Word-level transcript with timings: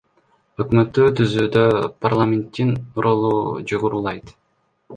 Өкмөттү 0.63 1.03
түзүүдө 1.19 1.65
парламенттин 2.07 2.73
ролу 3.07 3.31
жогорулайт. 3.73 4.37